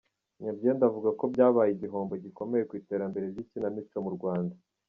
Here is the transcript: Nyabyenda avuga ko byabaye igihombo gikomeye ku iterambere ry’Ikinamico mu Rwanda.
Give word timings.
Nyabyenda 0.41 0.83
avuga 0.89 1.09
ko 1.19 1.23
byabaye 1.33 1.71
igihombo 1.73 2.13
gikomeye 2.23 2.63
ku 2.69 2.73
iterambere 2.81 3.25
ry’Ikinamico 3.31 3.97
mu 4.05 4.11
Rwanda. 4.17 4.55